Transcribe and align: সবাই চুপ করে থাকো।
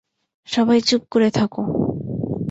সবাই 0.47 0.79
চুপ 0.81 1.01
করে 1.11 1.29
থাকো। 1.31 1.61